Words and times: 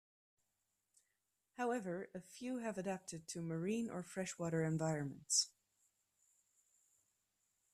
However, 1.57 2.09
a 2.15 2.19
few 2.21 2.57
have 2.57 2.79
adapted 2.79 3.27
to 3.27 3.39
marine 3.39 3.87
or 3.87 4.01
freshwater 4.01 4.63
environments. 4.63 5.51